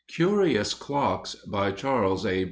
CURIOUS 0.07 0.73
CLOCKS 0.73 1.35
BY 1.45 1.71
CHARLES 1.73 2.25
A. 2.25 2.39